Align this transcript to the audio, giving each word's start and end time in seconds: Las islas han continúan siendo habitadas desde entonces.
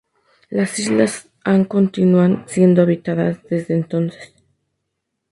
Las 0.49 0.79
islas 0.79 1.27
han 1.43 1.63
continúan 1.65 2.43
siendo 2.47 2.81
habitadas 2.81 3.37
desde 3.51 3.75
entonces. 3.75 4.33